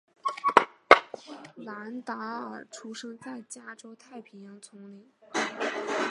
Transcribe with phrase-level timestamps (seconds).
[1.53, 2.17] 兰达
[2.47, 5.11] 尔出生在加州太平洋丛林。